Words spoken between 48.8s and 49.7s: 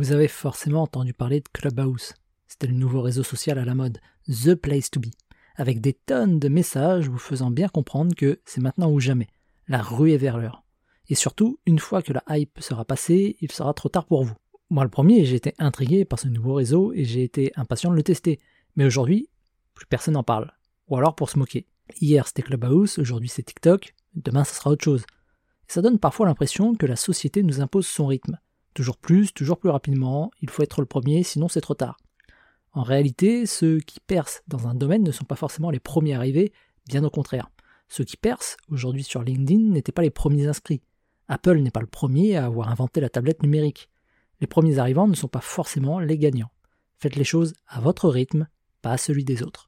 pas à celui des autres.